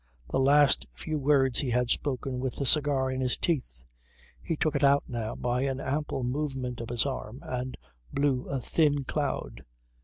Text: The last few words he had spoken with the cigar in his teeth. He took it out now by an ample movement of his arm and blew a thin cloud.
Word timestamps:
The 0.31 0.39
last 0.39 0.87
few 0.95 1.19
words 1.19 1.59
he 1.59 1.69
had 1.69 1.91
spoken 1.91 2.39
with 2.39 2.55
the 2.55 2.65
cigar 2.65 3.11
in 3.11 3.21
his 3.21 3.37
teeth. 3.37 3.83
He 4.41 4.55
took 4.55 4.75
it 4.75 4.83
out 4.83 5.03
now 5.07 5.35
by 5.35 5.61
an 5.61 5.79
ample 5.79 6.23
movement 6.23 6.81
of 6.81 6.89
his 6.89 7.05
arm 7.05 7.37
and 7.43 7.77
blew 8.11 8.47
a 8.47 8.59
thin 8.59 9.03
cloud. 9.03 9.63